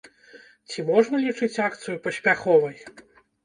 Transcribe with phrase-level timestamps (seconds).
[0.71, 2.85] Ці можна лічыць акцыю паспяховай?